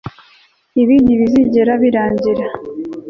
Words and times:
ibi 0.81 0.95
ntibizigera 1.03 1.71
birangira 1.81 2.45